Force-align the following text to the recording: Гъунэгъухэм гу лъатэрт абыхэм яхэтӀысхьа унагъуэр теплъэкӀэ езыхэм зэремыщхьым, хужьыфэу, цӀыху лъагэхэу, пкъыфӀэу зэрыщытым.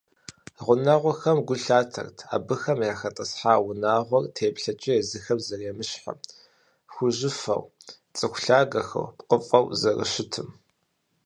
Гъунэгъухэм 0.63 1.37
гу 1.47 1.55
лъатэрт 1.63 2.17
абыхэм 2.35 2.79
яхэтӀысхьа 2.91 3.53
унагъуэр 3.67 4.25
теплъэкӀэ 4.35 4.93
езыхэм 5.01 5.39
зэремыщхьым, 5.47 6.17
хужьыфэу, 6.93 7.63
цӀыху 8.17 8.41
лъагэхэу, 8.43 9.07
пкъыфӀэу 9.17 9.65
зэрыщытым. 9.79 10.49